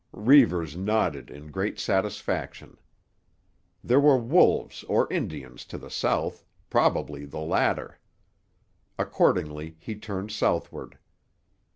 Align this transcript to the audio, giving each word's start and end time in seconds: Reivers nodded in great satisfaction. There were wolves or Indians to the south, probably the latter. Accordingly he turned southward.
Reivers 0.13 0.75
nodded 0.75 1.29
in 1.29 1.51
great 1.51 1.77
satisfaction. 1.79 2.79
There 3.83 3.99
were 3.99 4.17
wolves 4.17 4.83
or 4.85 5.07
Indians 5.13 5.63
to 5.65 5.77
the 5.77 5.91
south, 5.91 6.43
probably 6.71 7.23
the 7.25 7.37
latter. 7.37 7.99
Accordingly 8.97 9.75
he 9.79 9.93
turned 9.93 10.31
southward. 10.31 10.97